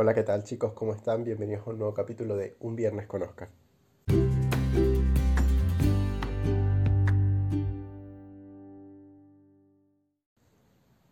[0.00, 0.74] Hola, ¿qué tal chicos?
[0.74, 1.24] ¿Cómo están?
[1.24, 3.48] Bienvenidos a un nuevo capítulo de Un Viernes con Oscar.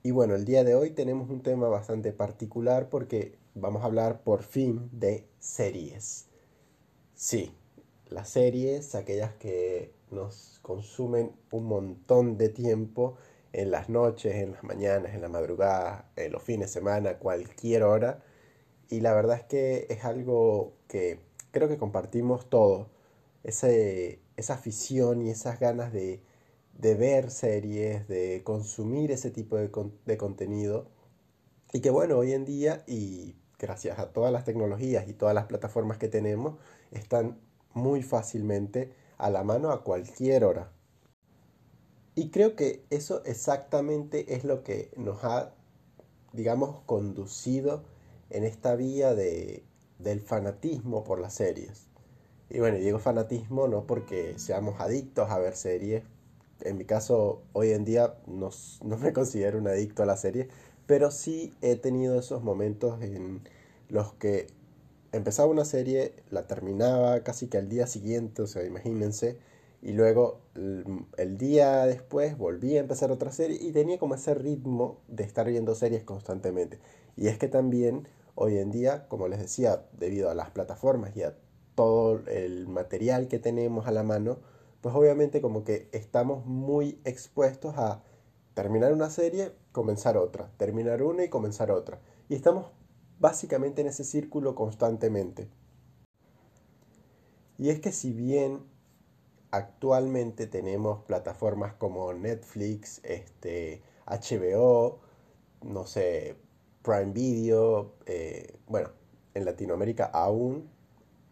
[0.04, 4.22] Y bueno, el día de hoy tenemos un tema bastante particular porque vamos a hablar
[4.22, 6.28] por fin de series.
[7.16, 7.52] Sí,
[8.08, 13.16] las series, aquellas que nos consumen un montón de tiempo
[13.52, 17.82] en las noches, en las mañanas, en la madrugada, en los fines de semana, cualquier
[17.82, 18.22] hora.
[18.88, 21.20] Y la verdad es que es algo que
[21.52, 22.88] creo que compartimos todos.
[23.44, 26.20] Ese, esa afición y esas ganas de,
[26.78, 29.70] de ver series, de consumir ese tipo de,
[30.06, 30.88] de contenido.
[31.72, 35.46] Y que bueno, hoy en día, y gracias a todas las tecnologías y todas las
[35.46, 36.56] plataformas que tenemos,
[36.92, 37.38] están
[37.74, 40.72] muy fácilmente a la mano a cualquier hora.
[42.14, 45.52] Y creo que eso exactamente es lo que nos ha,
[46.32, 47.84] digamos, conducido
[48.30, 49.64] en esta vía de,
[49.98, 51.86] del fanatismo por las series.
[52.50, 56.04] Y bueno, digo fanatismo no porque seamos adictos a ver series.
[56.60, 58.50] En mi caso, hoy en día no,
[58.82, 60.48] no me considero un adicto a la serie,
[60.86, 63.40] pero sí he tenido esos momentos en
[63.88, 64.46] los que
[65.12, 69.38] empezaba una serie, la terminaba casi que al día siguiente, o sea, imagínense,
[69.82, 70.40] y luego
[71.16, 75.46] el día después volví a empezar otra serie y tenía como ese ritmo de estar
[75.46, 76.78] viendo series constantemente.
[77.16, 81.22] Y es que también hoy en día, como les decía, debido a las plataformas y
[81.22, 81.36] a
[81.74, 84.38] todo el material que tenemos a la mano,
[84.80, 88.02] pues obviamente como que estamos muy expuestos a
[88.54, 92.00] terminar una serie, comenzar otra, terminar una y comenzar otra.
[92.28, 92.66] Y estamos
[93.18, 95.48] básicamente en ese círculo constantemente.
[97.58, 98.60] Y es que si bien
[99.50, 105.00] actualmente tenemos plataformas como Netflix, este, HBO,
[105.62, 106.36] no sé,
[106.86, 108.90] Prime Video, eh, bueno,
[109.34, 110.70] en Latinoamérica aún,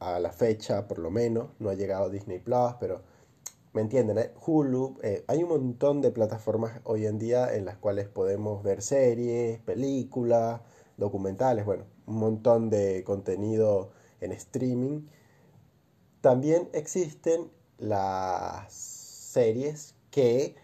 [0.00, 3.02] a la fecha por lo menos, no ha llegado Disney Plus, pero
[3.72, 4.32] me entienden, ¿eh?
[4.44, 8.82] Hulu, eh, hay un montón de plataformas hoy en día en las cuales podemos ver
[8.82, 10.60] series, películas,
[10.96, 15.06] documentales, bueno, un montón de contenido en streaming.
[16.20, 17.48] También existen
[17.78, 20.56] las series que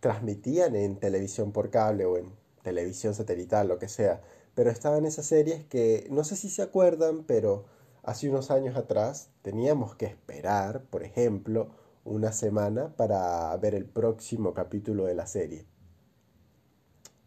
[0.00, 4.20] transmitían en televisión por cable o en televisión satelital, lo que sea.
[4.54, 7.64] Pero estaban esas series que no sé si se acuerdan, pero
[8.02, 11.70] hace unos años atrás teníamos que esperar, por ejemplo,
[12.04, 15.66] una semana para ver el próximo capítulo de la serie.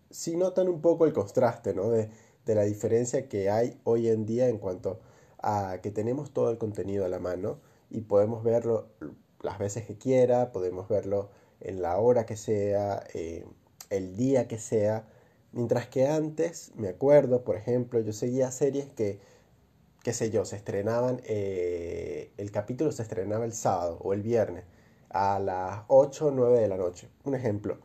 [0.09, 1.89] Si notan un poco el contraste, ¿no?
[1.89, 2.09] De
[2.45, 4.99] de la diferencia que hay hoy en día en cuanto
[5.41, 7.59] a que tenemos todo el contenido a la mano
[7.89, 8.87] y podemos verlo
[9.41, 13.45] las veces que quiera, podemos verlo en la hora que sea, eh,
[13.89, 15.07] el día que sea.
[15.55, 19.21] Mientras que antes, me acuerdo, por ejemplo, yo seguía series que,
[20.03, 24.65] qué sé yo, se estrenaban, eh, el capítulo se estrenaba el sábado o el viernes
[25.09, 27.07] a las 8 o 9 de la noche.
[27.23, 27.79] Un ejemplo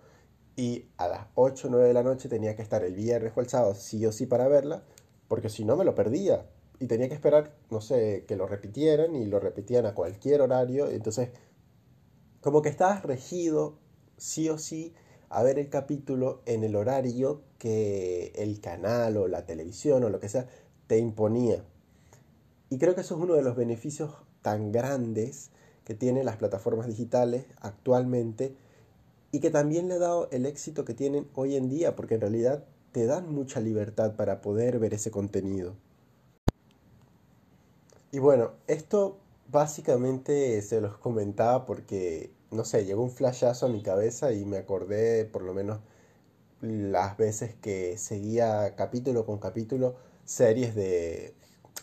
[0.57, 3.41] y a las 8 o 9 de la noche tenía que estar el viernes o
[3.41, 4.83] el sábado sí o sí para verla,
[5.29, 6.47] porque si no me lo perdía.
[6.81, 10.89] Y tenía que esperar, no sé, que lo repitieran y lo repetían a cualquier horario.
[10.91, 11.29] Entonces,
[12.41, 13.79] como que estabas regido
[14.17, 14.93] sí o sí
[15.31, 20.21] a ver el capítulo en el horario que el canal o la televisión o lo
[20.21, 20.49] que sea
[20.87, 21.65] te imponía.
[22.69, 25.51] Y creo que eso es uno de los beneficios tan grandes
[25.85, 28.55] que tienen las plataformas digitales actualmente
[29.33, 32.21] y que también le ha dado el éxito que tienen hoy en día, porque en
[32.23, 35.75] realidad te dan mucha libertad para poder ver ese contenido.
[38.13, 43.83] Y bueno, esto básicamente se los comentaba porque, no sé, llegó un flashazo a mi
[43.83, 45.81] cabeza y me acordé por lo menos
[46.61, 51.35] las veces que seguía capítulo con capítulo series de...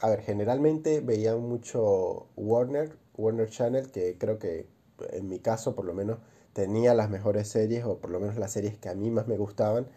[0.01, 4.67] A ver, generalmente veía mucho Warner, Warner Channel, que creo que
[5.11, 6.19] en mi caso por lo menos
[6.53, 9.37] tenía las mejores series, o por lo menos las series que a mí más me
[9.37, 9.87] gustaban.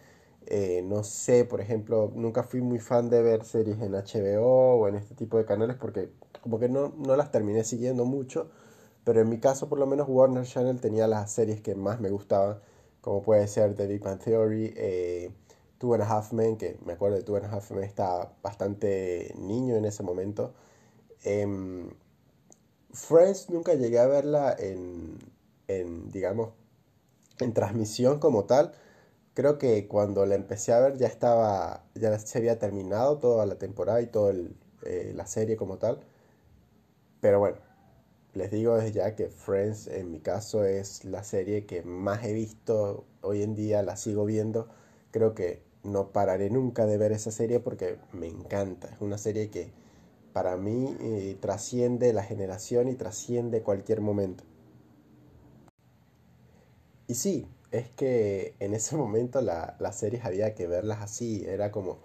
[0.47, 4.87] Eh, no sé, por ejemplo, nunca fui muy fan de ver series en HBO o
[4.87, 6.09] en este tipo de canales porque
[6.41, 8.49] como que no, no las terminé siguiendo mucho,
[9.03, 12.09] pero en mi caso por lo menos Warner Channel tenía las series que más me
[12.09, 12.59] gustaban,
[13.01, 15.31] como puede ser The Big Bang Theory, eh,
[15.79, 18.33] Two and a Half Men, que me acuerdo de Two and a Half Men, estaba
[18.43, 20.53] bastante niño en ese momento.
[21.23, 21.89] Em,
[22.93, 25.17] Friends nunca llegué a verla en,
[25.67, 26.51] en, digamos,
[27.39, 28.73] en transmisión como tal.
[29.33, 33.55] Creo que cuando la empecé a ver ya estaba, ya se había terminado toda la
[33.57, 34.33] temporada y toda
[34.83, 36.01] eh, la serie como tal.
[37.21, 37.57] Pero bueno,
[38.33, 42.33] les digo desde ya que Friends en mi caso es la serie que más he
[42.33, 44.69] visto hoy en día, la sigo viendo.
[45.11, 48.89] Creo que no pararé nunca de ver esa serie porque me encanta.
[48.89, 49.71] Es una serie que
[50.33, 54.43] para mí eh, trasciende la generación y trasciende cualquier momento.
[57.07, 61.71] Y sí, es que en ese momento la, las series había que verlas así, era
[61.71, 61.99] como,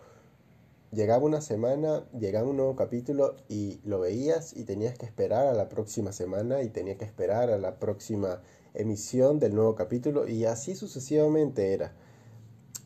[0.97, 5.53] llegaba una semana, llegaba un nuevo capítulo y lo veías y tenías que esperar a
[5.53, 8.41] la próxima semana y tenía que esperar a la próxima
[8.73, 11.95] emisión del nuevo capítulo y así sucesivamente era.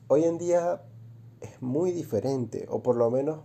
[0.08, 0.82] Hoy en día
[1.40, 3.44] es muy diferente, o por lo menos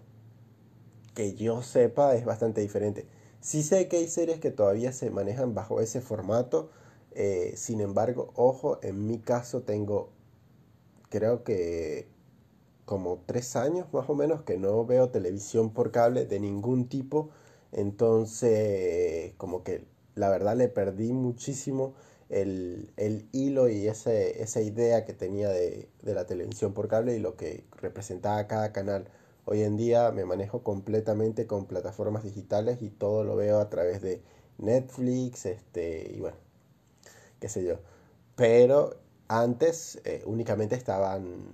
[1.13, 3.07] que yo sepa es bastante diferente.
[3.41, 6.71] Sí sé que hay series que todavía se manejan bajo ese formato,
[7.11, 10.09] eh, sin embargo, ojo, en mi caso tengo,
[11.11, 12.14] creo que
[12.85, 17.29] como tres años más o menos que no veo televisión por cable de ningún tipo,
[17.71, 19.85] entonces como que
[20.15, 21.93] la verdad le perdí muchísimo
[22.29, 22.91] el,
[23.31, 27.35] hilo y ese, esa idea que tenía de, de la televisión por cable y lo
[27.35, 29.09] que representaba cada canal.
[29.45, 34.01] Hoy en día me manejo completamente con plataformas digitales y todo lo veo a través
[34.01, 34.21] de
[34.57, 36.37] Netflix, este, y bueno,
[37.39, 37.79] qué sé yo.
[38.35, 38.97] Pero
[39.27, 41.49] antes eh, únicamente estaban,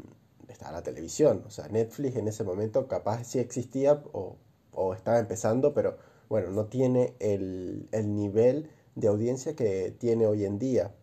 [0.51, 4.37] estaba la televisión, o sea, Netflix en ese momento capaz sí existía o,
[4.71, 5.97] o estaba empezando, pero
[6.29, 10.93] bueno, no tiene el, el nivel de audiencia que tiene hoy en día.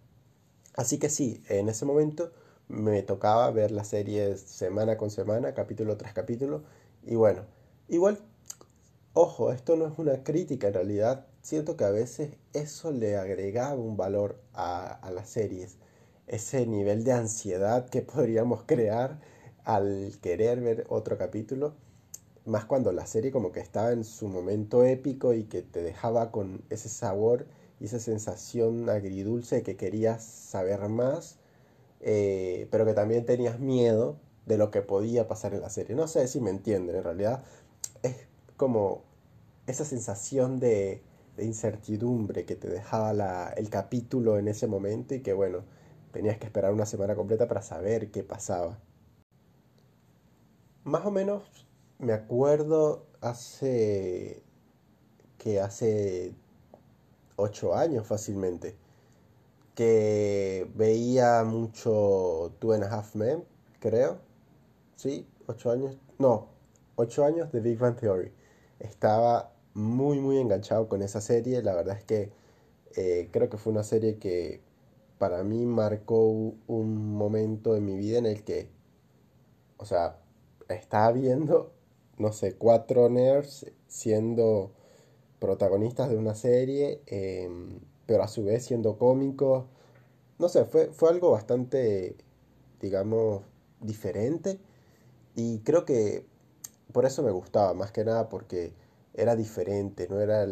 [0.77, 2.33] Así que sí, en ese momento
[2.69, 6.63] me tocaba ver las series semana con semana, capítulo tras capítulo,
[7.05, 7.43] y bueno,
[7.89, 8.19] igual,
[9.15, 13.75] ojo, esto no es una crítica en realidad, siento que a veces eso le agregaba
[13.75, 15.79] un valor a, las series,
[16.27, 19.19] ese nivel de ansiedad que podríamos crear
[19.69, 21.75] al querer ver otro capítulo,
[22.47, 26.31] más cuando la serie como que estaba en su momento épico y que te dejaba
[26.33, 27.47] con ese sabor
[27.79, 31.37] y esa sensación agridulce de que querías saber más,
[32.01, 34.17] eh, pero que también tenías miedo
[34.47, 35.95] de lo que podía pasar en la serie.
[35.95, 37.43] No sé si me entienden, en realidad
[38.03, 38.17] es
[38.57, 39.03] como
[39.67, 41.03] esa sensación de,
[41.39, 45.63] incertidumbre que te dejaba la, el capítulo en ese momento y que bueno,
[46.13, 48.79] tenías que esperar una semana completa para saber qué pasaba.
[50.89, 51.43] Más o menos
[51.99, 54.43] me acuerdo hace
[55.37, 56.33] que hace
[57.37, 58.75] ocho años fácilmente
[59.75, 63.45] que veía mucho Two and a Half Men,
[63.81, 64.17] creo,
[64.97, 66.49] sí, ocho años, no,
[66.97, 68.33] ocho años de Big Bang Theory.
[68.79, 71.63] Estaba muy, muy enganchado con esa serie.
[71.63, 72.33] La verdad es que
[72.97, 74.63] eh, creo que fue una serie que
[75.19, 76.29] para mí marcó
[76.67, 78.71] un momento en mi vida en el que,
[79.77, 80.19] o sea,
[80.69, 81.73] estaba viendo,
[82.19, 84.73] no sé, cuatro nerds siendo
[85.41, 89.65] protagonistas de una serie, em, pero a su vez siendo cómicos.
[90.39, 92.17] No sé, fue, fue algo bastante,
[92.81, 93.43] digamos,
[93.81, 94.59] diferente
[95.35, 96.27] y creo que
[96.93, 98.73] por eso me gustaba, más que nada porque
[99.15, 100.47] era diferente, no era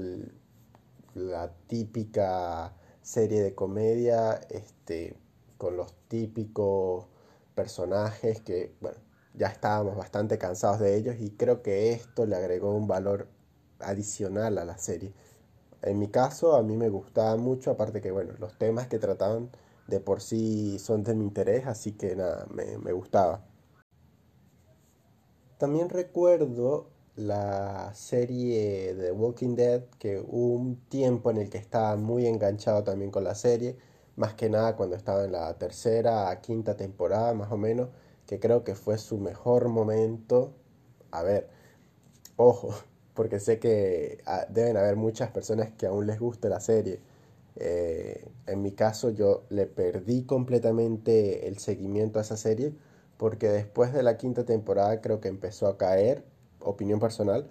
[1.15, 5.17] la típica serie de comedia este,
[5.59, 7.07] con los típicos
[7.55, 8.99] personajes que, bueno,
[9.37, 13.29] ya estábamos bastante cansados de ellos y creo que esto le agregó un valor
[13.81, 15.13] adicional a la serie.
[15.83, 19.51] En mi caso, a mí me gustaba mucho, aparte que, bueno, los temas que trataban
[19.89, 23.45] de por sí son de mi interés, así que nada, me, me gustaba.
[25.59, 31.97] También recuerdo la serie de Walking Dead, que hubo un tiempo en el que estaba
[31.97, 33.77] muy enganchado también con la serie,
[34.17, 37.89] más que nada cuando estaba en la tercera, quinta temporada más o menos,
[38.27, 40.53] que creo que fue su mejor momento.
[41.11, 41.49] A ver,
[42.37, 42.75] ojo,
[43.15, 47.01] porque sé que ah, deben haber muchas personas que aún les guste la serie.
[47.57, 52.75] Eh, en mi caso yo le perdí completamente el seguimiento a esa serie
[53.17, 56.25] porque después de la quinta temporada creo que empezó a caer,
[56.61, 57.49] opinión personal,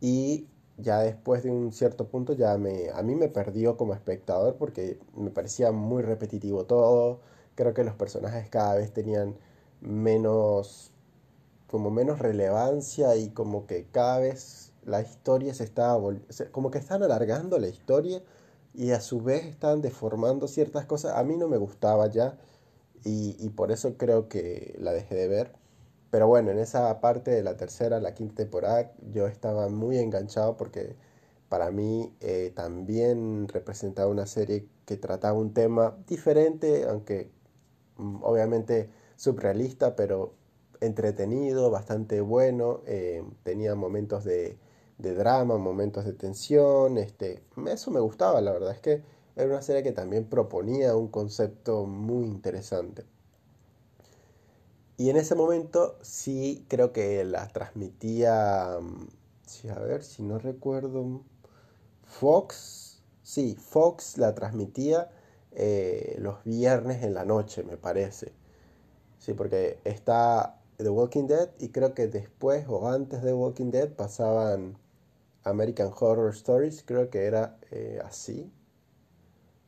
[0.00, 4.56] y ya después de un cierto punto ya me, a mí me perdió como espectador
[4.56, 7.20] porque me parecía muy repetitivo todo,
[7.56, 9.36] creo que los personajes cada vez tenían
[9.80, 10.92] menos,
[11.66, 16.02] como menos relevancia y como que cada vez la historia se estaba,
[16.52, 18.22] como que están alargando la historia
[18.74, 22.38] y a su vez están deformando ciertas cosas, a mí no me gustaba ya
[23.04, 25.52] y, por eso creo que la dejé de ver.
[26.10, 30.56] Pero bueno, en esa parte de la tercera, la quinta temporada, yo estaba muy enganchado
[30.56, 30.96] porque
[31.48, 37.30] para mí eh, también representaba una serie que trataba un tema diferente, aunque
[37.96, 40.32] mm, obviamente surrealista, pero
[40.80, 44.56] entretenido, bastante bueno, eh, tenía momentos de,
[44.98, 49.02] de, drama, momentos de tensión, este, eso me gustaba, la verdad es que
[49.36, 53.04] era una serie que también proponía un concepto muy interesante.
[54.96, 59.08] Y en ese momento sí creo que la transmitía, mm,
[59.46, 61.22] sí, a ver si no recuerdo,
[62.04, 65.10] Fox, sí, Fox la transmitía
[65.52, 68.32] eh, los viernes en la noche, me parece.
[69.28, 73.90] Sí, porque está The Walking Dead y creo que después o antes de Walking Dead
[73.90, 74.78] pasaban
[75.44, 78.50] American Horror Stories, creo que era eh, así.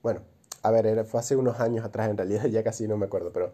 [0.03, 0.23] Bueno,
[0.63, 3.53] a ver, fue hace unos años atrás en realidad, ya casi no me acuerdo, pero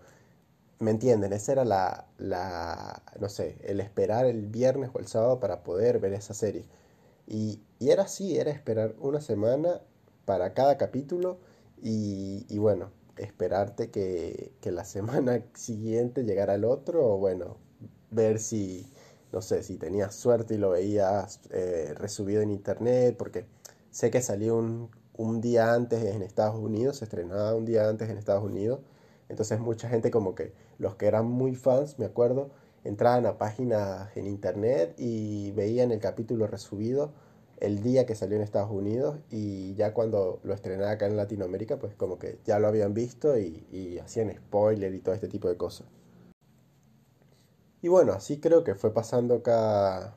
[0.79, 1.33] ¿me entienden?
[1.33, 5.99] Esa era la, la, no sé, el esperar el viernes o el sábado para poder
[5.99, 6.67] ver esa serie.
[7.27, 9.81] Y, y era así, era esperar una semana
[10.25, 11.39] para cada capítulo
[11.83, 17.57] y, y bueno, esperarte que, que, la semana siguiente llegara el otro o bueno,
[18.11, 18.93] ver si,
[19.33, 23.47] no sé, si tenías suerte y lo veías eh, resubido en internet, porque
[23.91, 28.09] sé que salió un, un día antes en Estados Unidos, se estrenaba un día antes
[28.09, 28.81] en Estados Unidos,
[29.29, 32.51] entonces mucha gente como que los que eran muy fans, me acuerdo,
[32.85, 37.13] entraban a páginas en internet y veían el capítulo resubido
[37.59, 41.79] el día que salió en Estados Unidos y ya cuando lo estrenaba acá en Latinoamérica,
[41.79, 45.49] pues como que ya lo habían visto y, y hacían spoiler y todo este tipo
[45.49, 45.87] de cosas.
[47.83, 50.17] Y bueno, así creo que fue pasando cada,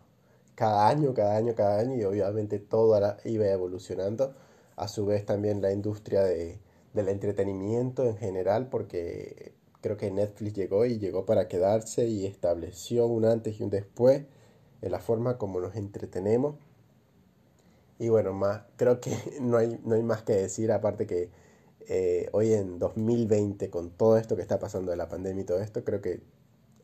[0.55, 4.33] cada año, cada año, cada año y obviamente todo iba evolucionando.
[4.75, 6.59] A su vez también la industria de,
[6.93, 13.07] del entretenimiento en general, porque creo que Netflix llegó y llegó para quedarse y estableció
[13.07, 14.23] un antes y un después
[14.81, 16.55] en la forma como nos entretenemos.
[17.99, 21.29] Y bueno, más, creo que no hay, no hay más que decir, aparte que
[21.87, 25.59] eh, hoy en 2020, con todo esto que está pasando de la pandemia y todo
[25.59, 26.21] esto, creo que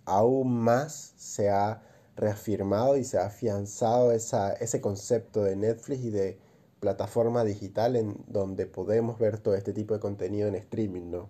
[0.05, 1.81] aún más se ha
[2.15, 6.39] reafirmado y se ha afianzado esa, ese concepto de Netflix y de
[6.79, 11.29] plataforma digital en donde podemos ver todo este tipo de contenido en streaming, ¿no?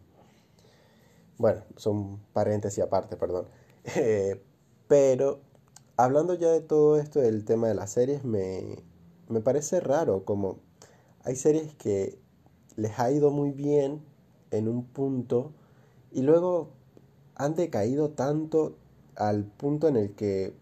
[1.37, 3.47] Bueno, son paréntesis aparte, perdón.
[3.95, 4.41] Eh,
[4.87, 5.41] pero
[5.95, 8.83] hablando ya de todo esto del tema de las series, me,
[9.29, 10.59] me parece raro como
[11.23, 12.19] hay series que
[12.75, 14.01] les ha ido muy bien
[14.51, 15.53] en un punto
[16.11, 16.69] y luego
[17.35, 18.77] han decaído tanto
[19.15, 20.53] al punto en el que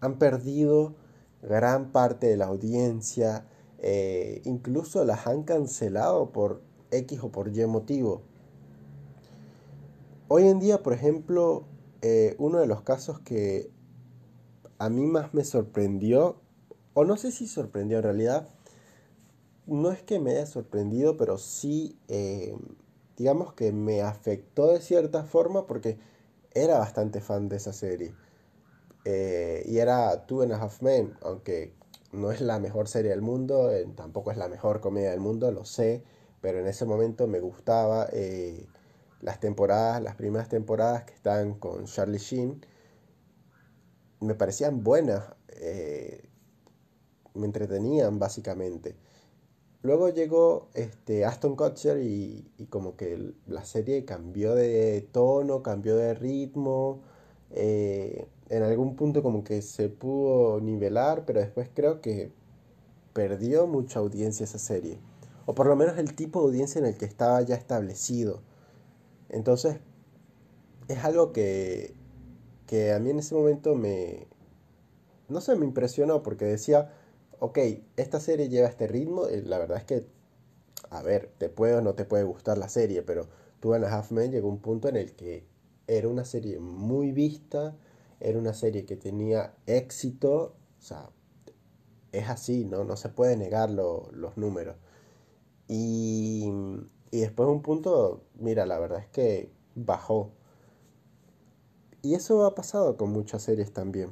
[0.00, 0.94] han perdido
[1.42, 3.46] gran parte de la audiencia,
[3.78, 8.22] eh, incluso las han cancelado por X o por Y motivo.
[10.28, 11.64] Hoy en día, por ejemplo,
[12.02, 13.70] eh, uno de los casos que
[14.78, 16.36] a mí más me sorprendió,
[16.94, 18.48] o no sé si sorprendió en realidad,
[19.66, 22.56] no es que me haya sorprendido, pero sí, eh,
[23.16, 25.98] digamos que me afectó de cierta forma porque
[26.52, 28.14] era bastante fan de esa serie.
[29.04, 31.72] y era Two and a Half Men, aunque
[32.12, 35.50] no es la mejor serie del mundo, eh, tampoco es la mejor comedia del mundo,
[35.52, 36.02] lo sé,
[36.40, 38.66] pero en ese momento me gustaba eh,
[39.20, 42.64] las temporadas, las primeras temporadas que están con Charlie Sheen,
[44.20, 46.28] me parecían buenas, eh,
[47.34, 48.96] me entretenían básicamente.
[49.82, 55.96] Luego llegó este, Aston Kutcher y, y, como que la serie cambió de tono, cambió
[55.96, 57.02] de ritmo
[57.52, 62.32] en algún punto como que se pudo nivelar, pero después creo que
[63.12, 64.98] perdió mucha audiencia esa serie.
[65.46, 68.42] O por lo menos el tipo de audiencia en el que estaba ya establecido.
[69.28, 69.78] Entonces,
[70.88, 71.94] es algo que,
[72.66, 74.26] que a mí en ese momento me...
[75.28, 76.92] No sé, me impresionó porque decía,
[77.40, 77.58] ok,
[77.96, 80.06] esta serie lleva este ritmo, la verdad es que,
[80.90, 83.26] a ver, te puede o no te puede gustar la serie, pero
[83.60, 85.44] Two and a Half Men llegó un punto en el que
[85.86, 87.76] era una serie muy vista,
[88.20, 91.10] era una serie que tenía éxito, o sea,
[92.12, 92.84] es así, ¿no?
[92.84, 94.76] No se puede negar los números.
[95.68, 96.50] Y,
[97.10, 100.32] y después de un punto, mira, la verdad es que bajó.
[102.02, 104.10] Y eso ha pasado con muchas series también.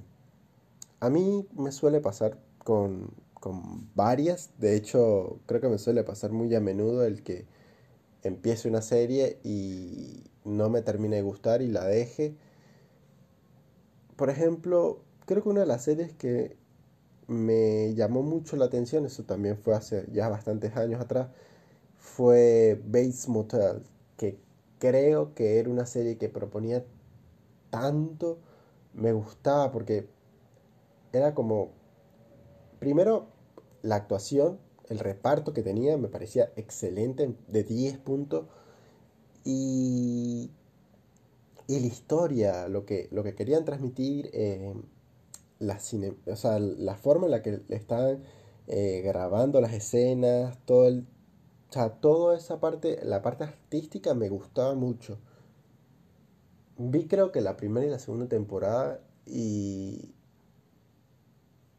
[1.00, 6.32] A mí me suele pasar con, con varias, de hecho creo que me suele pasar
[6.32, 7.46] muy a menudo el que
[8.22, 12.36] empiece una serie y no me termine de gustar y la deje.
[14.16, 16.58] Por ejemplo, creo que una de las series que
[17.26, 21.28] me llamó mucho la atención, eso también fue hace ya bastantes años atrás,
[21.96, 23.82] fue Bates Motel,
[24.18, 24.38] que
[24.78, 26.84] creo que era una serie que proponía
[27.70, 28.38] tanto,
[28.92, 30.06] me gustaba porque
[31.14, 31.70] era como,
[32.78, 33.26] primero,
[33.82, 34.58] la actuación,
[34.88, 38.46] el reparto que tenía me parecía excelente, de 10 puntos,
[39.44, 40.50] y
[41.68, 44.74] y la historia, lo que, lo que querían transmitir, eh,
[45.58, 48.24] la, cine, o sea, la forma en la que estaban
[48.68, 51.06] eh, grabando las escenas, todo el,
[51.70, 55.18] o sea, toda esa parte, la parte artística me gustaba mucho.
[56.78, 60.14] vi creo que la primera y la segunda temporada y,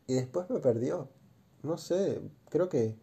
[0.09, 1.07] y después me perdió.
[1.61, 2.95] No sé, creo que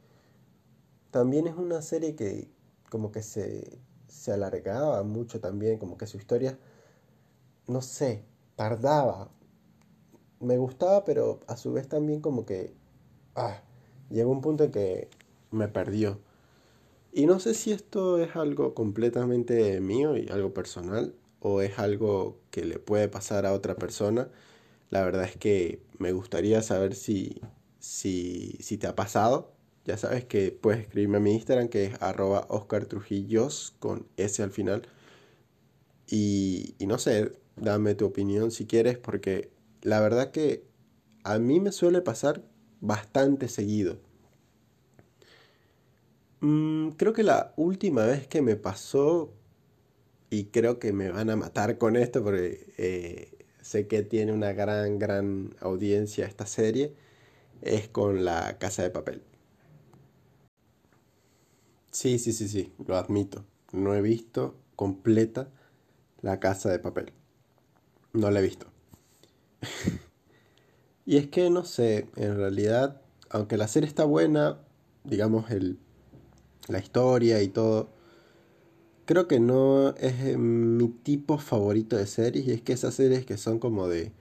[1.13, 2.51] también es una serie que
[2.91, 6.59] como que se, se alargaba mucho también, como que su historia,
[7.69, 8.25] no sé,
[8.57, 9.31] tardaba.
[10.41, 12.75] Me gustaba, pero a su vez también como que
[13.37, 13.63] ah,
[14.11, 15.09] llegó un punto en que
[15.53, 16.19] me perdió.
[17.13, 22.39] Y no sé si esto es algo completamente mío y algo personal o es algo
[22.51, 24.29] que le puede pasar a otra persona.
[24.91, 27.41] La verdad es que me gustaría saber si,
[27.79, 29.53] si, si te ha pasado.
[29.85, 32.89] Ya sabes que puedes escribirme a mi Instagram que es arroba Oscar
[33.79, 34.89] con S al final.
[36.09, 39.51] Y, y no sé, dame tu opinión si quieres porque
[39.83, 40.65] la verdad que
[41.25, 42.43] a mí me suele pasar
[42.81, 43.99] bastante seguido.
[46.41, 49.33] Mm, creo que la última vez que me pasó,
[50.31, 53.36] y creo que me van a matar con esto porque eh,
[53.67, 56.95] sé que tiene una gran, gran audiencia esta serie,
[57.63, 59.23] es con la casa de papel.
[61.91, 63.45] Sí, sí, sí, sí, lo admito.
[63.73, 65.49] No he visto completa
[66.23, 67.13] la casa de papel.
[68.13, 68.67] No la he visto.
[71.07, 74.61] y es que no sé, en realidad, aunque la serie está buena,
[75.05, 75.79] digamos, el,
[76.69, 77.91] la historia y todo,
[79.07, 82.47] creo que no es eh, mi tipo favorito de series.
[82.47, 84.13] Y es que esas series que son como de,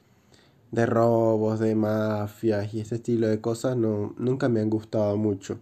[0.72, 5.60] de robos, de mafias y ese estilo de cosas, no, nunca me han gustado mucho.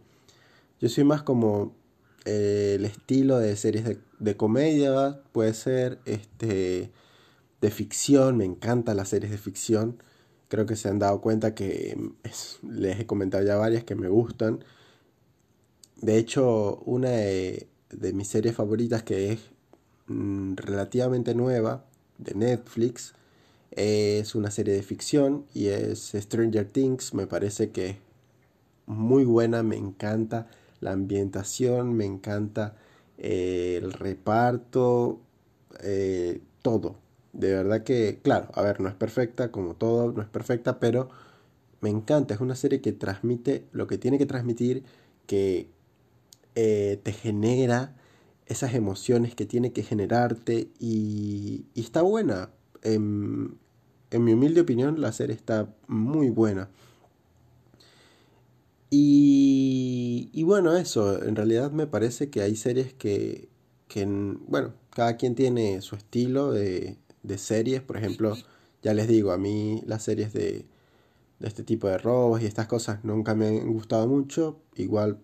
[0.79, 1.73] Yo soy más como
[2.25, 6.91] eh, el estilo de series de, comedia, puede ser, este
[7.61, 10.03] de ficción, me encantan las series de ficción.
[10.49, 11.97] Creo que se han dado cuenta que
[12.63, 14.63] les he comentado ya varias que me gustan.
[16.01, 17.67] De hecho, una de,
[18.13, 19.39] mis series favoritas que es
[20.07, 21.85] mm, relativamente nueva,
[22.17, 23.13] de Netflix,
[23.71, 27.13] es una serie de ficción y es Stranger Things.
[27.13, 27.97] Me parece que es
[28.85, 30.47] muy buena, me encanta
[30.79, 32.75] la ambientación, me encanta
[33.17, 35.21] eh, el reparto,
[35.81, 36.95] eh, todo.
[37.33, 41.09] De verdad que, claro, a ver, no es perfecta, como todo, no es perfecta, pero
[41.81, 42.35] me encanta.
[42.35, 44.83] Es una serie que transmite lo que tiene que transmitir,
[45.25, 45.69] que
[46.55, 47.95] eh, te genera
[48.45, 52.51] esas emociones que tiene que generarte y, está buena.
[52.81, 53.57] En,
[54.11, 56.69] mi humilde opinión, la serie está muy buena.
[58.91, 63.49] Y, y bueno, eso, en realidad me parece que hay series que,
[64.47, 68.37] bueno, cada quien tiene su estilo de, de series, por ejemplo,
[68.83, 70.67] ya les digo, a mí las series de,
[71.39, 75.19] de este tipo de robos y estas cosas nunca me han gustado mucho, igual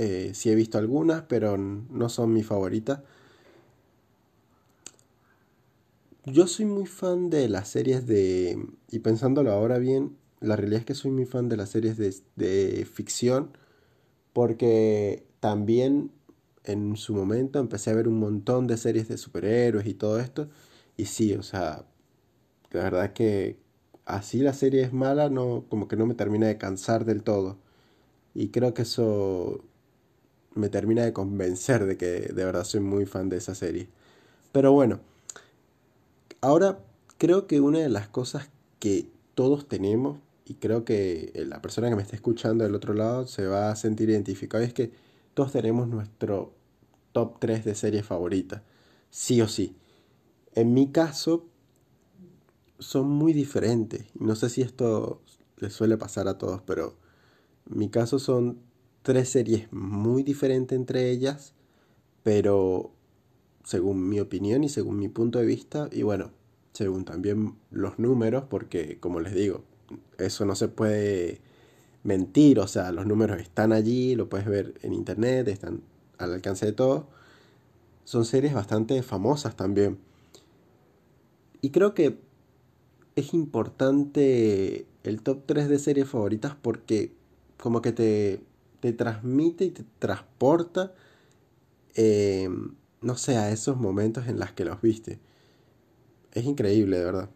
[0.00, 3.04] eh, sí he visto algunas, pero no son mi favorita.
[6.24, 8.58] Yo soy muy fan de las series de...
[8.90, 12.14] Y pensándolo ahora bien, la realidad es que soy muy fan de las series de,
[12.36, 13.50] de ficción
[14.32, 16.12] porque también
[16.64, 20.48] en su momento empecé a ver un montón de series de superhéroes y todo esto.
[20.96, 21.84] Y sí, o sea,
[22.72, 23.58] la verdad que
[24.06, 27.58] así la serie es mala, no, como que no me termina de cansar del todo.
[28.34, 29.64] Y creo que eso
[30.54, 33.88] me termina de convencer de que de verdad soy muy fan de esa serie.
[34.52, 35.00] Pero bueno,
[36.40, 36.80] ahora
[37.18, 41.96] creo que una de las cosas que todos tenemos, y creo que la persona que
[41.96, 44.92] me está escuchando del otro lado se va a sentir identificado, es que
[45.34, 46.52] todos tenemos nuestro
[47.12, 48.62] top 3 de series favoritas,
[49.10, 49.76] sí o sí.
[50.54, 51.46] En mi caso,
[52.80, 54.06] son muy diferentes.
[54.18, 55.20] No sé si esto
[55.58, 56.96] le suele pasar a todos, pero
[57.70, 58.58] en mi caso son
[59.02, 61.54] tres series muy diferentes entre ellas,
[62.22, 62.92] pero
[63.64, 66.30] según mi opinión y según mi punto de vista, y bueno,
[66.72, 69.64] según también los números, porque como les digo,
[70.18, 71.40] eso no se puede
[72.02, 75.82] mentir, o sea, los números están allí, lo puedes ver en internet, están
[76.18, 77.04] al alcance de todos.
[78.04, 79.98] Son series bastante famosas también.
[81.60, 82.18] Y creo que
[83.16, 87.12] es importante el top 3 de series favoritas porque
[87.58, 88.40] como que te,
[88.80, 90.94] te transmite y te transporta,
[91.94, 92.48] eh,
[93.02, 95.18] no sé, a esos momentos en los que los viste.
[96.32, 97.30] Es increíble, de verdad.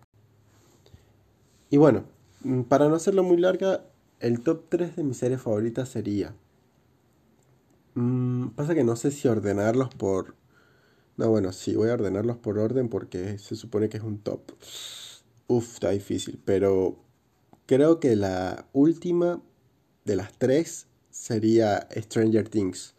[1.71, 2.05] Y bueno,
[2.45, 3.85] mm, para no hacerlo muy larga,
[4.21, 6.35] el top 3 de mis series favoritas sería...
[7.95, 10.35] Mm, pasa que no sé si ordenarlos por
[11.17, 14.41] no, bueno, sí, voy a ordenarlos por orden porque se supone que es un top.
[15.47, 16.99] Uf, está difícil, pero
[17.67, 19.41] creo que la última
[20.05, 22.95] de las tres sería Stranger Things.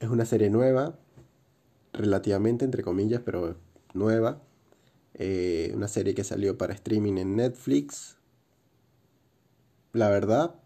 [0.00, 0.98] Es una serie nueva,
[1.92, 3.56] relativamente entre comillas, pero
[3.94, 4.42] nueva.
[5.14, 8.16] eh, una serie que salió para streaming en Netflix.
[9.92, 10.56] La verdad,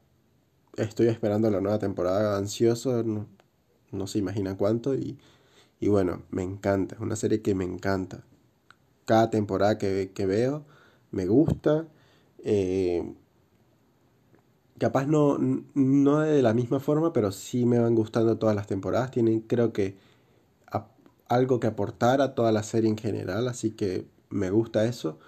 [0.77, 5.19] estoy esperando la nueva temporada ansioso, no, se imagina cuánto, y,
[5.83, 8.25] bueno, me encanta, es una serie que me encanta.
[9.07, 10.65] Cada temporada que, veo
[11.11, 11.87] me gusta.
[12.45, 13.15] Eh,
[14.79, 15.39] capaz no,
[15.75, 19.11] no de la misma forma, pero sí me van gustando todas las temporadas.
[19.11, 19.97] Tienen, creo que,
[21.29, 25.19] algo que aportar a toda la serie en general, así que me gusta eso.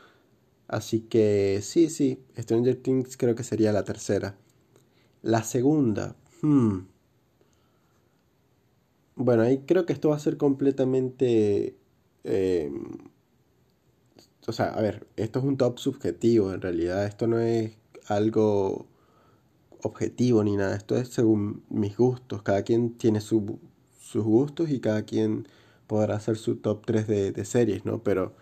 [0.69, 4.37] Así que sí, sí, Stranger Things creo que sería la tercera.
[5.23, 6.79] La segunda, hmm.
[9.17, 11.77] Bueno, ahí creo que esto va a ser completamente...
[12.25, 12.99] Em,
[14.47, 17.77] o sea, a ver, esto es un top subjetivo en realidad, esto no es
[18.09, 18.87] algo
[19.83, 23.43] objetivo ni nada, esto es según mis gustos, cada quien tiene sus
[24.15, 25.47] gustos y cada quien
[25.87, 28.03] podrá hacer su top 3 de, de series, ¿no?
[28.03, 28.35] Pero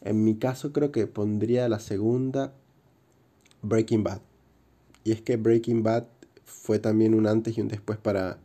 [0.00, 2.54] en mi caso creo que pondría la segunda
[3.62, 4.20] Breaking Bad.
[5.02, 6.06] Y es que Breaking Bad
[6.44, 8.38] fue también un antes y un después para,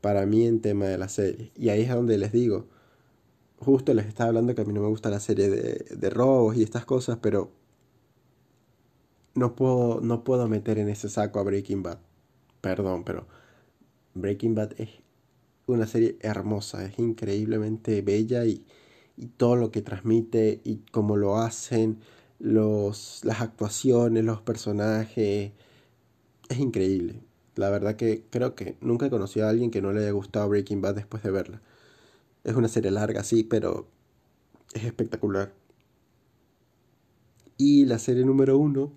[0.00, 1.52] para mí en tema de la serie.
[1.56, 2.66] Y ahí es donde les digo,
[3.58, 6.56] justo les estaba hablando que a mí no me gusta la serie de, de robos
[6.56, 7.50] y estas cosas, pero
[9.34, 11.98] no puedo, no puedo meter en ese saco a Breaking Bad.
[12.60, 13.26] Perdón, pero
[14.14, 14.90] Breaking Bad es
[15.66, 18.64] una serie hermosa, es increíblemente bella y,
[19.16, 22.00] y todo lo que transmite y cómo lo hacen,
[22.38, 25.52] los, las actuaciones, los personajes,
[26.48, 27.20] es increíble.
[27.56, 30.48] La verdad que creo que nunca he conocido a alguien que no le haya gustado
[30.48, 31.62] Breaking Bad después de verla.
[32.44, 33.88] Es una serie larga, sí, pero
[34.74, 35.54] es espectacular.
[37.56, 38.92] Y la serie número uno,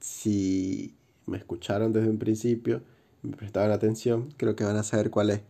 [0.00, 0.94] si
[1.26, 2.82] me escucharon desde un principio,
[3.22, 5.42] me prestaban atención, creo que van a saber cuál es.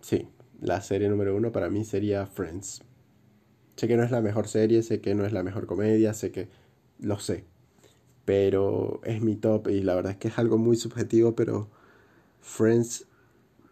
[0.00, 0.28] Sí,
[0.60, 2.82] la serie número uno para mí sería Friends.
[3.76, 6.32] Sé que no es la mejor serie, sé que no es la mejor comedia, sé
[6.32, 6.48] que
[6.98, 7.44] lo sé.
[8.24, 11.68] Pero es mi top y la verdad es que es algo muy subjetivo, pero
[12.40, 13.06] Friends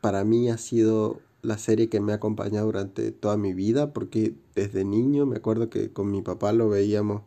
[0.01, 4.35] para mí ha sido la serie que me ha acompañado durante toda mi vida, porque
[4.55, 7.23] desde niño me acuerdo que con mi papá lo veíamos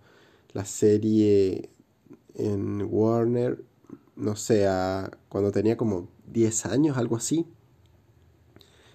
[0.53, 1.69] la serie
[2.35, 3.63] en Warner,
[4.15, 4.67] no sé,
[5.29, 7.45] cuando tenía como 10 años, algo así.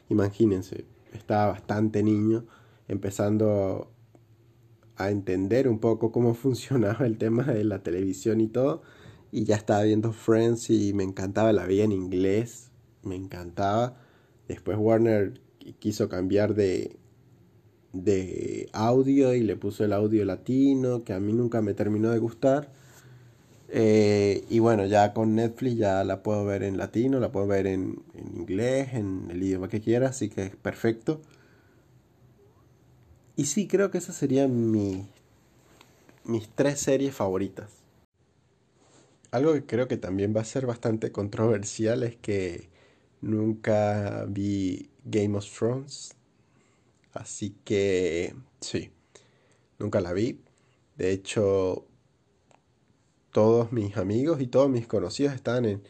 [0.09, 2.47] Imagínense, estaba bastante niño,
[2.89, 3.91] empezando
[4.97, 8.83] a entender un poco cómo funcionaba el tema de la televisión y todo.
[9.31, 12.71] Y ya estaba viendo Friends y me encantaba, la veía en inglés,
[13.03, 14.01] me encantaba.
[14.49, 15.41] Después Warner
[15.79, 16.97] quiso cambiar de,
[17.93, 22.19] de audio y le puso el audio latino, que a mí nunca me terminó de
[22.19, 22.73] gustar.
[23.69, 27.67] Eh, y bueno, ya con Netflix ya la puedo ver en latino, la puedo ver
[27.67, 31.21] en, inglés, en el idioma que quiera, así que es perfecto.
[33.37, 35.07] Y sí, creo que esas serían mi,
[36.25, 37.71] mis tres series favoritas.
[39.31, 42.69] Algo que creo que también va a ser bastante controversial es que
[43.21, 46.15] nunca vi Game of Thrones.
[47.13, 48.91] Así que sí,
[49.79, 50.41] nunca la vi.
[50.97, 51.88] De hecho,
[53.33, 55.83] todos mis amigos y todos mis conocidos estaban en,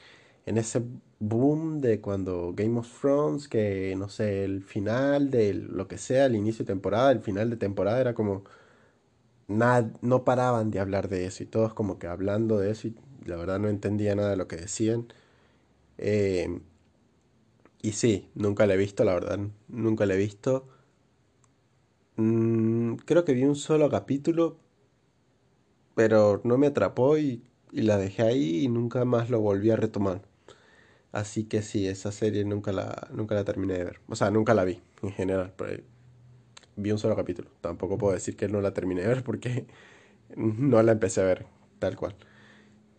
[0.47, 0.83] en ese
[1.21, 6.27] boom de cuando Game of Thrones, que no sé, el final de lo que sea,
[6.27, 8.45] el inicio de temporada, el final de temporada era como
[9.49, 12.97] nada, no paraban de hablar de eso y todos como que hablando de eso y
[13.25, 15.09] la verdad no entendía nada de lo que decían.
[15.99, 16.61] Eh,
[17.83, 20.69] y sí, nunca la he visto, la verdad, nunca la he visto.
[22.17, 24.59] Mm, creo que vi un solo capítulo,
[25.99, 30.23] pero no me atrapó y, la dejé ahí y nunca más lo volví a retomar.
[31.11, 34.01] Así que sí, esa serie nunca la, nunca la terminé de ver.
[34.09, 35.53] O sea, nunca la vi en general.
[36.77, 37.51] Vi un solo capítulo.
[37.61, 39.67] Tampoco puedo decir que no la terminé de ver porque
[40.37, 41.47] no la empecé a ver
[41.81, 42.15] tal cual.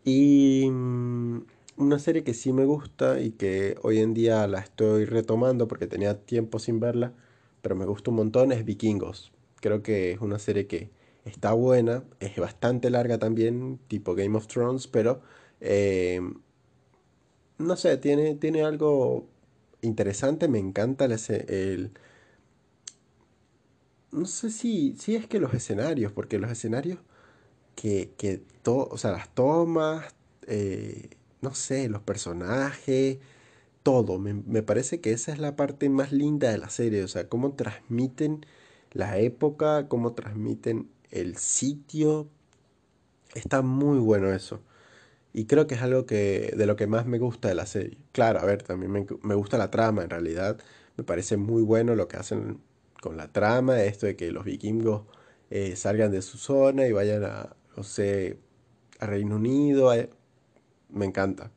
[0.04, 1.46] Y mm,
[1.78, 5.88] una serie que sí me gusta y que hoy en día la estoy retomando porque
[5.88, 7.14] tenía tiempo sin verla,
[7.62, 9.32] pero me gusta un montón, es Vikingos.
[9.62, 14.48] Creo que es una serie que está buena, es bastante larga también, tipo Game of
[14.48, 15.22] Thrones, pero
[15.62, 16.22] eh,
[17.58, 19.28] no sé, tiene, tiene algo
[19.82, 21.14] interesante, me encanta el,
[21.48, 21.92] el
[24.12, 27.00] no sé si, si es que los escenarios, porque los escenarios
[27.76, 30.14] que, que o sea, las tomas,
[30.48, 31.10] eh,
[31.42, 33.20] no sé, los personajes,
[33.84, 37.08] todo, me, me, parece que esa es la parte más linda de la serie, o
[37.08, 38.46] sea, cómo transmiten
[38.92, 42.30] la época, cómo transmiten el sitio.
[43.36, 44.62] Está muy bueno eso.
[45.34, 47.98] Y creo que es algo que de lo que más me gusta de la serie.
[48.12, 48.92] Claro, a ver, también
[49.22, 50.60] me, gusta la trama en realidad.
[50.98, 52.62] Me parece muy bueno lo que hacen
[53.02, 55.04] con la trama, esto de que los vikingos
[55.52, 58.40] eh, salgan de su zona y vayan a, no sé,
[59.00, 59.92] a Reino Unido.
[60.90, 61.52] Me encanta.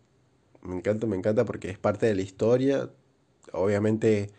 [0.62, 2.90] Me encanta, me encanta porque es parte de la historia.
[3.52, 4.30] Obviamente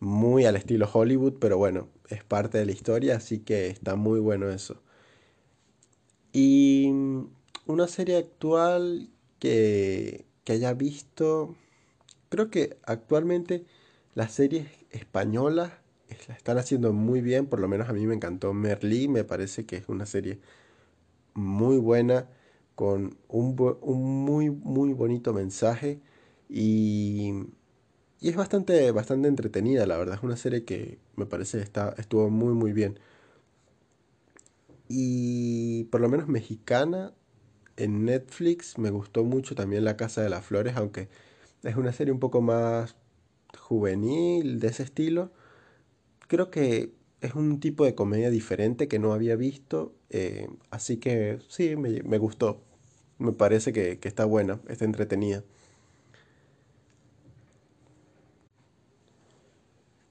[0.00, 4.20] muy al estilo Hollywood, pero bueno, es parte de la historia, así que está muy
[4.20, 4.82] bueno eso.
[6.32, 6.90] Y
[7.66, 11.54] una serie actual que, que haya visto,
[12.28, 13.64] creo que actualmente
[14.14, 15.72] las series españolas
[16.28, 19.66] la están haciendo muy bien, por lo menos a mí me encantó Merlí, me parece
[19.66, 20.40] que es una serie
[21.34, 22.28] muy buena,
[22.74, 26.00] con un, un muy, muy bonito mensaje
[26.48, 27.32] y,
[28.24, 32.30] y, es bastante, bastante entretenida, la verdad, es una serie que me parece está, estuvo
[32.30, 32.98] muy, muy bien.
[34.88, 37.12] Y por lo menos mexicana,
[37.76, 41.08] en Netflix me gustó mucho también La Casa de las Flores, aunque
[41.62, 42.96] es una serie un poco más
[43.58, 45.32] juvenil de ese estilo.
[46.28, 51.40] Creo que es un tipo de comedia diferente que no había visto, eh, así que
[51.48, 52.62] sí, me, gustó.
[53.18, 55.44] Me parece que, que está buena, está entretenida.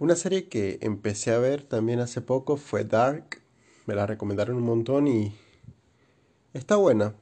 [0.04, 3.42] Una serie que empecé a ver también hace poco fue Dark.
[3.86, 5.34] Me la recomendaron un montón y
[6.54, 7.16] está buena.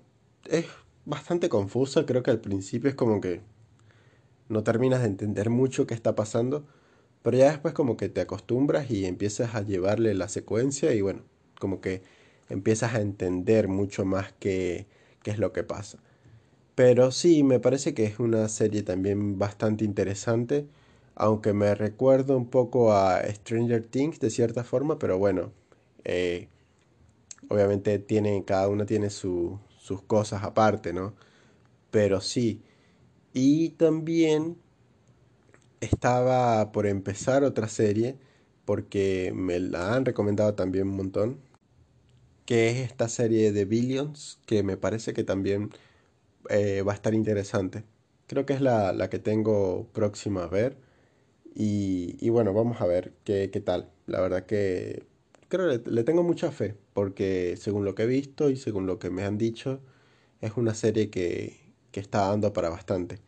[0.50, 0.66] Es
[1.06, 3.42] bastante confusa, creo que al principio es como que
[4.50, 6.66] no terminas de entender mucho qué está pasando,
[7.22, 11.22] pero ya después como que te acostumbras y empiezas a llevarle la secuencia y bueno,
[11.60, 12.02] como que
[12.50, 14.88] empiezas a entender mucho más qué,
[15.22, 16.00] qué es lo que pasa.
[16.74, 20.66] Pero sí, me parece que es una serie también bastante interesante,
[21.22, 25.54] aunque me recuerdo un poco a Stranger Things de cierta forma, pero bueno,
[26.04, 26.50] eh,
[27.50, 29.60] obviamente tiene, cada una tiene sus
[30.08, 31.16] cosas aparte, ¿no?
[31.92, 32.64] Pero sí.
[33.34, 34.58] Y también
[35.82, 38.18] estaba por empezar otra serie,
[38.66, 41.42] porque me la han recomendado también un montón,
[42.46, 45.70] que es esta serie de Billions, que me parece que también
[46.50, 47.86] eh, va a estar interesante.
[48.28, 50.78] Creo que es la, la que tengo próxima a ver.
[51.54, 53.90] Y, y, bueno, vamos a ver qué, qué tal.
[54.08, 55.06] La verdad que
[55.50, 59.00] creo que le tengo mucha fe, porque según lo que he visto y según lo
[59.00, 59.82] que me han dicho,
[60.42, 63.20] es una serie que, que está dando para bastante.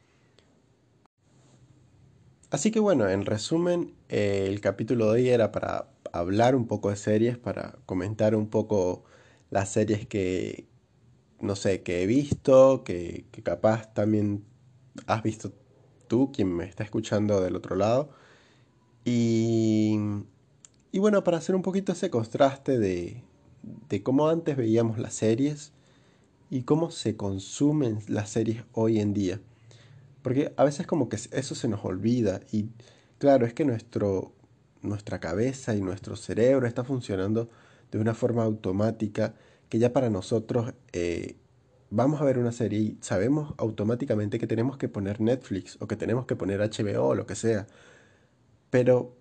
[2.52, 6.90] Así que bueno, en resumen, eh, el capítulo de hoy era para hablar un poco
[6.90, 9.04] de series, para comentar un poco
[9.50, 10.68] las series que,
[11.42, 14.46] no sé, que he visto, que, que capaz también
[15.08, 15.54] has visto
[16.14, 18.10] tú, quien me está escuchando del otro lado.
[19.04, 19.98] Y
[20.94, 23.24] y bueno, para hacer un poquito ese contraste de,
[23.90, 25.72] de cómo antes veíamos las series
[26.52, 29.42] y cómo se consumen las series hoy en día.
[30.22, 32.68] Porque a veces como que eso se nos olvida y
[33.18, 34.34] claro, es que nuestro,
[34.84, 37.50] nuestra cabeza y nuestro cerebro está funcionando
[37.92, 39.34] de una forma automática
[39.70, 41.38] que ya para nosotros eh,
[41.96, 45.96] vamos a ver una serie y sabemos automáticamente que tenemos que poner Netflix o que
[45.96, 47.68] tenemos que poner HBO o lo que sea.
[48.72, 49.16] Pero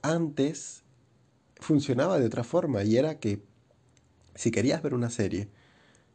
[0.00, 0.84] antes
[1.56, 3.42] funcionaba de otra forma y era que
[4.34, 5.50] si querías ver una serie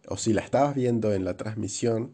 [0.07, 2.11] o si la estabas viendo en la transmisión,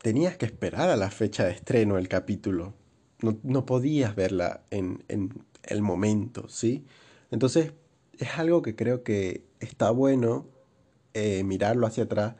[0.00, 2.72] tenías que esperar a la fecha de estreno el capítulo.
[3.20, 5.04] No, podías verla en,
[5.62, 6.86] el momento, ¿sí?
[7.30, 7.74] Entonces
[8.18, 10.55] es algo que creo que está bueno
[11.18, 12.36] eh, mirarlo hacia atrás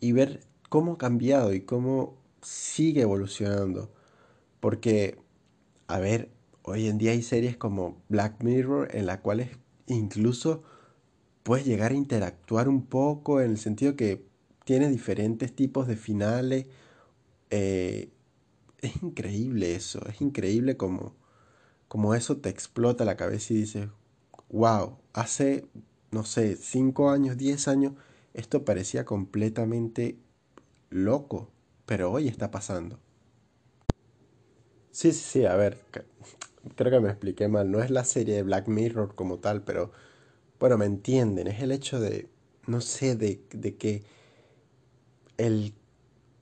[0.00, 3.92] y ver cómo ha cambiado y cómo sigue evolucionando.
[4.58, 5.18] Porque,
[5.86, 6.28] a ver,
[6.62, 9.50] hoy en día hay series como Black Mirror en las cuales
[9.86, 10.64] incluso
[11.44, 14.26] puedes llegar a interactuar un poco en el sentido que
[14.64, 16.66] tiene diferentes tipos de finales.
[17.50, 18.10] Eh,
[18.80, 21.14] es increíble eso, es increíble como,
[21.86, 23.88] como eso te explota la cabeza y dices,
[24.50, 25.66] wow, hace,
[26.12, 27.94] no sé, 5 años, 10 años,
[28.34, 30.18] esto parecía completamente
[30.90, 31.50] loco,
[31.86, 33.00] pero hoy está pasando.
[34.90, 35.78] Sí, sí, sí, a ver,
[36.76, 39.92] creo que me expliqué mal, no es la serie de Black Mirror como tal, pero
[40.60, 42.28] bueno, me entienden, es el hecho de,
[42.66, 44.04] no sé, de, de que
[45.38, 45.74] el,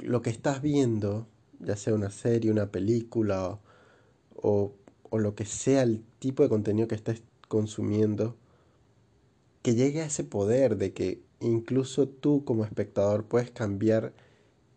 [0.00, 1.28] lo que estás viendo,
[1.61, 3.61] ya sea una serie, una película
[4.37, 4.74] o,
[5.11, 8.37] o lo que sea el tipo de contenido que estés consumiendo,
[9.62, 14.12] que llegue a ese poder de que incluso tú como espectador puedes cambiar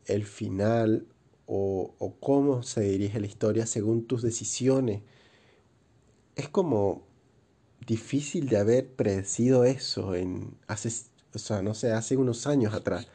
[0.05, 1.07] el final
[1.45, 5.01] o, o, cómo se dirige la historia según tus decisiones
[6.35, 7.05] es como
[7.85, 10.89] difícil de haber predecido eso en hace,
[11.33, 13.07] o sea, no sé, hace unos años atrás.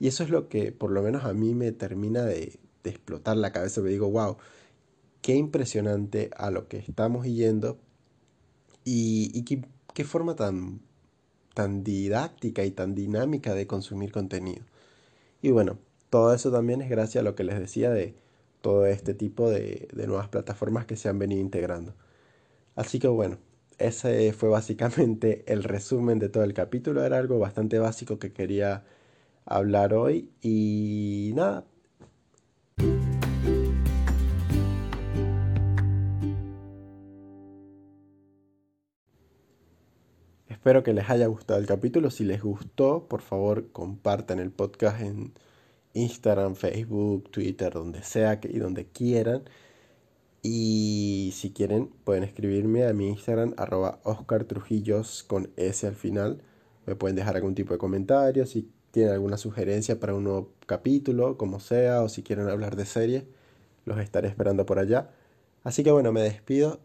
[0.00, 3.52] Y eso es lo que por lo menos a mí me termina de, explotar la
[3.52, 3.82] cabeza.
[3.82, 4.38] Me digo, wow,
[5.20, 7.78] qué impresionante a lo que estamos yendo
[8.84, 10.80] y, y que qué forma tan,
[11.58, 14.62] tan didáctica y tan dinámica de consumir contenido.
[15.42, 15.78] Y bueno,
[16.10, 18.14] todo eso también es gracias a lo que les decía de
[18.62, 21.94] todo este tipo de, de nuevas plataformas que se han venido integrando.
[22.76, 23.38] Así que bueno,
[23.78, 27.04] ese fue básicamente el resumen de todo el capítulo.
[27.04, 28.84] Era algo bastante básico que quería
[29.46, 30.30] hablar hoy.
[30.42, 31.64] Y nada.
[40.68, 42.10] Espero que les haya gustado el capítulo.
[42.10, 45.32] Si les gustó, por favor compartan el podcast en
[45.94, 49.44] Instagram, Facebook, Twitter, donde sea y donde quieran.
[50.42, 54.02] Y si quieren, pueden escribirme a mi Instagram, arroba
[55.26, 56.42] con S al final.
[56.84, 61.38] Me pueden dejar algún tipo de comentario, si tienen alguna sugerencia para un nuevo capítulo,
[61.38, 63.26] como sea, o si quieren hablar de serie,
[63.86, 65.08] los estaré esperando por allá.
[65.64, 66.78] Así que bueno, me despido.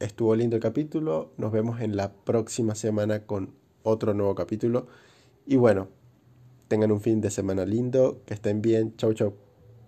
[0.00, 1.32] Estuvo lindo el capítulo.
[1.38, 4.86] Nos vemos en la próxima semana con otro nuevo capítulo.
[5.44, 5.88] Y bueno,
[6.68, 8.94] tengan un fin de semana lindo, que estén bien.
[8.96, 9.47] Chau, chau.